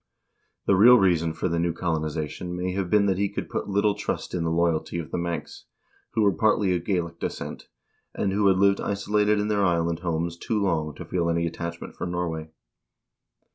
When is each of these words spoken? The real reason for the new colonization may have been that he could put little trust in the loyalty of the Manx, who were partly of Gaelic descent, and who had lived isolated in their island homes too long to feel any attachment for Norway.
The 0.65 0.75
real 0.75 0.97
reason 0.97 1.31
for 1.31 1.47
the 1.47 1.59
new 1.59 1.73
colonization 1.73 2.55
may 2.55 2.71
have 2.71 2.89
been 2.89 3.05
that 3.05 3.19
he 3.19 3.29
could 3.29 3.51
put 3.51 3.69
little 3.69 3.93
trust 3.93 4.33
in 4.33 4.43
the 4.43 4.49
loyalty 4.49 4.97
of 4.97 5.11
the 5.11 5.17
Manx, 5.19 5.65
who 6.13 6.23
were 6.23 6.31
partly 6.31 6.75
of 6.75 6.83
Gaelic 6.83 7.19
descent, 7.19 7.67
and 8.15 8.33
who 8.33 8.47
had 8.47 8.57
lived 8.57 8.81
isolated 8.81 9.39
in 9.39 9.47
their 9.47 9.63
island 9.63 9.99
homes 9.99 10.37
too 10.37 10.59
long 10.59 10.95
to 10.95 11.05
feel 11.05 11.29
any 11.29 11.45
attachment 11.45 11.93
for 11.95 12.07
Norway. 12.07 12.49